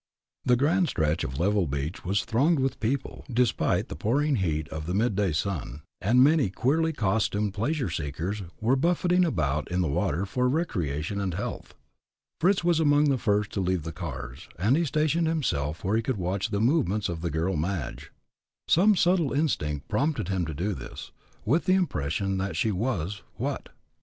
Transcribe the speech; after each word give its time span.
The 0.43 0.55
grand 0.55 0.89
stretch 0.89 1.23
of 1.23 1.37
level 1.39 1.67
beach 1.67 2.03
was 2.03 2.25
thronged 2.25 2.57
with 2.57 2.79
people, 2.79 3.23
despite 3.31 3.87
the 3.87 3.95
pouring 3.95 4.37
heat 4.37 4.67
of 4.69 4.87
the 4.87 4.95
midday 4.95 5.31
sun, 5.31 5.83
and 6.01 6.23
many 6.23 6.49
queerly 6.49 6.91
costumed 6.91 7.53
pleasure 7.53 7.87
seekers 7.87 8.41
were 8.59 8.75
buffeting 8.75 9.23
about 9.23 9.69
in 9.69 9.81
the 9.81 9.87
water 9.87 10.25
for 10.25 10.49
recreation 10.49 11.21
and 11.21 11.35
health. 11.35 11.75
Fritz 12.39 12.63
was 12.63 12.79
among 12.79 13.09
the 13.11 13.19
first 13.19 13.51
to 13.51 13.61
leave 13.61 13.83
the 13.83 13.91
cars, 13.91 14.49
and 14.57 14.75
he 14.75 14.85
stationed 14.85 15.27
himself 15.27 15.83
where 15.83 15.97
he 15.97 16.01
could 16.01 16.17
watch 16.17 16.49
the 16.49 16.59
movements 16.59 17.07
of 17.07 17.21
the 17.21 17.29
girl, 17.29 17.55
Madge. 17.55 18.11
Some 18.67 18.95
subtle 18.95 19.31
instinct 19.31 19.87
prompted 19.87 20.29
him 20.29 20.47
to 20.47 20.53
do 20.55 20.73
this, 20.73 21.11
with 21.45 21.65
the 21.65 21.75
impression 21.75 22.39
that 22.39 22.55
she 22.57 22.71
was 22.71 23.21
what? 23.35 23.69